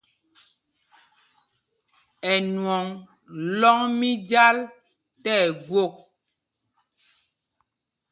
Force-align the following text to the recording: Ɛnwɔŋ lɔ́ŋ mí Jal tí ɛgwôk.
Ɛnwɔŋ 2.33 2.85
lɔ́ŋ 3.59 3.79
mí 3.99 4.09
Jal 4.29 4.57
tí 5.23 5.31
ɛgwôk. 5.45 5.93